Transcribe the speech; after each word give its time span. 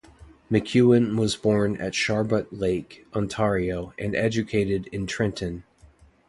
McEwen 0.51 1.15
was 1.15 1.35
born 1.35 1.77
at 1.77 1.93
Sharbot 1.93 2.47
Lake, 2.49 3.05
Ontario, 3.13 3.93
and 3.99 4.15
educated 4.15 4.87
in 4.87 5.05
Trenton. 5.05 5.63